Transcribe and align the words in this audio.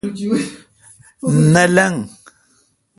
نہ 1.53 1.63
لنگ۔ 1.75 1.95